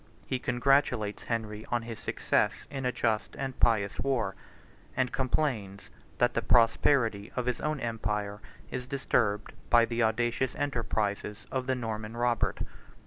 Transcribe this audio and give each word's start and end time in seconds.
He 0.25 0.39
congratulates 0.39 1.25
Henry 1.25 1.63
on 1.69 1.83
his 1.83 1.99
success 1.99 2.65
in 2.71 2.87
a 2.87 2.91
just 2.91 3.35
and 3.35 3.59
pious 3.59 3.99
war; 3.99 4.33
and 4.97 5.11
complains 5.11 5.91
that 6.17 6.33
the 6.33 6.41
prosperity 6.41 7.31
of 7.35 7.45
his 7.45 7.61
own 7.61 7.79
empire 7.79 8.41
is 8.71 8.87
disturbed 8.87 9.53
by 9.69 9.85
the 9.85 10.01
audacious 10.01 10.55
enterprises 10.55 11.45
of 11.51 11.67
the 11.67 11.75
Norman 11.75 12.17
Robert. 12.17 12.61